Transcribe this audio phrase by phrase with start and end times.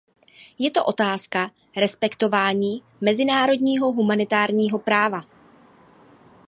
[0.59, 5.21] Je to otázka respektování mezinárodního humanitárního práva.